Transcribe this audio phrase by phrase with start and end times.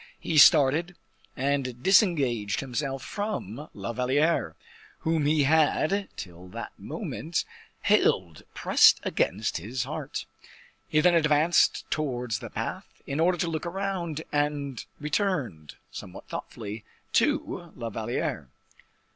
[0.19, 0.95] He started,
[1.37, 4.55] and disengaged himself from La Valliere,
[5.01, 7.45] whom he had, till that moment,
[7.81, 10.25] held pressed against his heart.
[10.89, 16.83] He then advanced towards the path, in order to look round, and returned, somewhat thoughtfully,
[17.13, 18.47] to La Valliere.